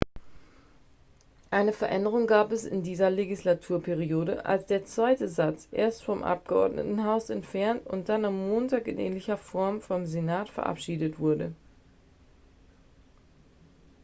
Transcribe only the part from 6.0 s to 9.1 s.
vom abgeordnetenhaus entfernt und dann am montag in